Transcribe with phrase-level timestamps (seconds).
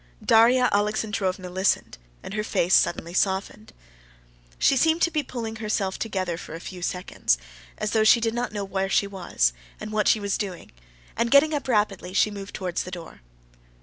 [0.25, 3.71] Darya Alexandrovna listened, and her face suddenly softened.
[4.57, 7.37] She seemed to be pulling herself together for a few seconds,
[7.77, 10.71] as though she did not know where she was, and what she was doing,
[11.15, 13.21] and getting up rapidly, she moved towards the door.